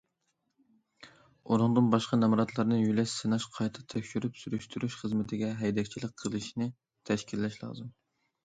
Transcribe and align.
ئۇنىڭدىن 1.49 1.91
باشقا 1.95 2.19
نامراتلارنى 2.21 2.79
يۆلەش 2.79 3.13
سىناش 3.19 3.45
قايتا 3.59 3.85
تەكشۈرۈپ 3.95 4.41
سۈرۈشتۈرۈش 4.45 4.97
خىزمىتىگە 5.03 5.53
ھەيدەكچىلىك 5.61 6.17
قىلىشنى 6.23 6.71
تەشكىللەش 7.13 7.61
لازىم. 7.67 7.95